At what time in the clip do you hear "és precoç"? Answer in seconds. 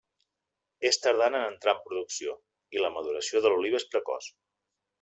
3.83-4.35